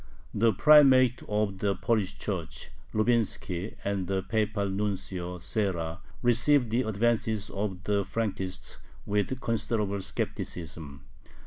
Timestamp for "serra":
5.37-6.01